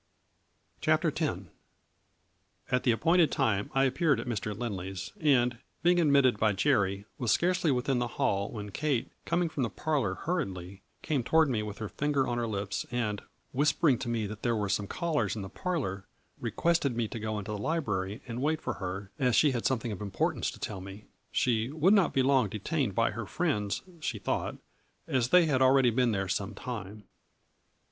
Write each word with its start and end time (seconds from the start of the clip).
CHAPTER 0.81 1.13
X. 1.15 1.41
At 2.71 2.81
the 2.81 2.91
appointed 2.91 3.31
time 3.31 3.69
I 3.75 3.83
appeared 3.83 4.19
at 4.19 4.25
Mr. 4.25 4.57
Lindley's, 4.57 5.11
and, 5.19 5.59
being 5.83 5.99
admitted 6.01 6.39
by 6.39 6.53
Jerry, 6.53 7.05
was 7.19 7.31
scarcely 7.31 7.69
within 7.69 7.99
the 7.99 8.07
hall 8.17 8.49
when 8.51 8.71
Kate, 8.71 9.11
coming 9.25 9.47
from 9.47 9.61
the 9.61 9.69
parlor 9.69 10.15
hurriedly, 10.15 10.81
came 11.03 11.23
toward 11.23 11.49
me 11.51 11.61
with 11.61 11.77
her 11.77 11.87
finger 11.87 12.25
on 12.27 12.39
her 12.39 12.47
lips 12.47 12.83
and, 12.89 13.21
whispering 13.51 13.99
to 13.99 14.09
me 14.09 14.25
that 14.25 14.41
there 14.41 14.55
were 14.55 14.69
some 14.69 14.87
callers 14.87 15.35
in 15.35 15.43
the 15.43 15.49
parlor, 15.49 16.07
requested 16.39 16.95
me 16.97 17.07
to 17.07 17.19
go 17.19 17.37
into 17.37 17.51
the 17.51 17.59
library 17.59 18.23
and 18.27 18.41
wait 18.41 18.59
for 18.59 18.73
her, 18.81 19.11
as 19.19 19.35
she 19.35 19.51
had 19.51 19.67
something 19.67 19.91
of 19.91 20.01
importance 20.01 20.49
to 20.49 20.59
tell 20.59 20.81
me. 20.81 21.05
She" 21.31 21.71
would 21.71 21.93
not 21.93 22.11
be 22.11 22.23
long 22.23 22.49
detained 22.49 22.95
by 22.95 23.11
her 23.11 23.27
friends," 23.27 23.83
she 23.99 24.17
thought," 24.17 24.55
as 25.07 25.29
they 25.29 25.45
had 25.45 25.61
already 25.61 25.91
been 25.91 26.11
there 26.11 26.27
some 26.27 26.55
time." 26.55 27.03